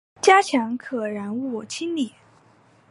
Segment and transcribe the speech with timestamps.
[0.19, 2.13] 加强可燃物清理